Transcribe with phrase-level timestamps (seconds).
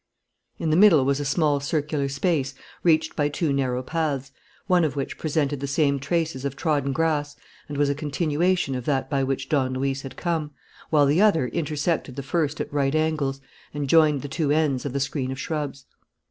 [0.57, 4.31] In the middle was a small circular space reached by two narrow paths,
[4.65, 7.35] one of which presented the same traces of trodden grass
[7.69, 10.53] and was a continuation of that by which Don Luis had come,
[10.89, 13.41] while the other intersected the first at right angles
[13.75, 15.85] and joined the two ends of the screen of shrubs.